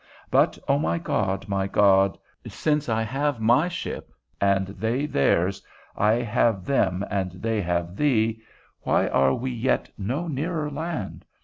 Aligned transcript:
But, 0.31 0.57
O 0.67 0.79
my 0.79 0.97
God, 0.97 1.47
my 1.47 1.67
God, 1.67 2.17
since 2.47 2.89
I 2.89 3.03
have 3.03 3.39
my 3.39 3.67
ship 3.67 4.11
and 4.41 4.69
they 4.69 5.05
theirs, 5.05 5.61
I 5.95 6.13
have 6.13 6.65
them 6.65 7.05
and 7.11 7.33
they 7.33 7.61
have 7.61 7.95
thee, 7.95 8.41
why 8.79 9.07
are 9.09 9.35
we 9.35 9.51
yet 9.51 9.91
no 9.99 10.27
nearer 10.27 10.71
land? 10.71 11.23